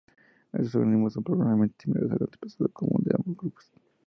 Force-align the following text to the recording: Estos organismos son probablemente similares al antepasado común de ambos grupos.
Estos 0.51 0.73
organismos 0.73 1.13
son 1.13 1.23
probablemente 1.23 1.75
similares 1.83 2.11
al 2.13 2.21
antepasado 2.21 2.67
común 2.71 3.03
de 3.03 3.13
ambos 3.13 3.37
grupos. 3.37 3.71